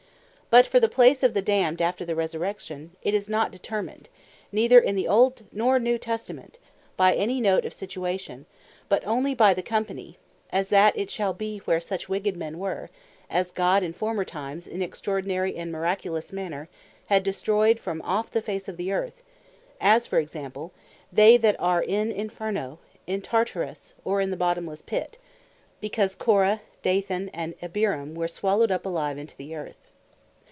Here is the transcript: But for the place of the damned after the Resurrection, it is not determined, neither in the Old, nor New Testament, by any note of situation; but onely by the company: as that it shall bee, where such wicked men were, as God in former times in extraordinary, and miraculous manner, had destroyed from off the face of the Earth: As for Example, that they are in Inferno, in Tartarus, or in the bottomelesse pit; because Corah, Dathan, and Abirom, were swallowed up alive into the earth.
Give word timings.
But 0.51 0.67
for 0.67 0.81
the 0.81 0.89
place 0.89 1.23
of 1.23 1.33
the 1.33 1.41
damned 1.41 1.81
after 1.81 2.03
the 2.03 2.13
Resurrection, 2.13 2.91
it 3.01 3.13
is 3.13 3.29
not 3.29 3.53
determined, 3.53 4.09
neither 4.51 4.81
in 4.81 4.97
the 4.97 5.07
Old, 5.07 5.43
nor 5.53 5.79
New 5.79 5.97
Testament, 5.97 6.59
by 6.97 7.15
any 7.15 7.39
note 7.39 7.63
of 7.63 7.73
situation; 7.73 8.45
but 8.89 9.05
onely 9.05 9.33
by 9.33 9.53
the 9.53 9.61
company: 9.63 10.17
as 10.51 10.67
that 10.67 10.99
it 10.99 11.09
shall 11.09 11.31
bee, 11.33 11.59
where 11.59 11.79
such 11.79 12.09
wicked 12.09 12.35
men 12.35 12.59
were, 12.59 12.89
as 13.29 13.53
God 13.53 13.81
in 13.81 13.93
former 13.93 14.25
times 14.25 14.67
in 14.67 14.81
extraordinary, 14.81 15.55
and 15.55 15.71
miraculous 15.71 16.33
manner, 16.33 16.67
had 17.05 17.23
destroyed 17.23 17.79
from 17.79 18.01
off 18.01 18.29
the 18.29 18.41
face 18.41 18.67
of 18.67 18.75
the 18.75 18.91
Earth: 18.91 19.23
As 19.79 20.05
for 20.05 20.19
Example, 20.19 20.73
that 21.13 21.41
they 21.41 21.55
are 21.59 21.81
in 21.81 22.11
Inferno, 22.11 22.77
in 23.07 23.21
Tartarus, 23.21 23.93
or 24.03 24.19
in 24.19 24.31
the 24.31 24.35
bottomelesse 24.35 24.81
pit; 24.85 25.17
because 25.79 26.13
Corah, 26.13 26.59
Dathan, 26.83 27.29
and 27.29 27.53
Abirom, 27.61 28.15
were 28.15 28.27
swallowed 28.27 28.69
up 28.73 28.85
alive 28.85 29.17
into 29.17 29.37
the 29.37 29.55
earth. 29.55 29.87